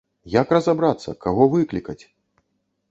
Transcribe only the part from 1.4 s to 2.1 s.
выклікаць?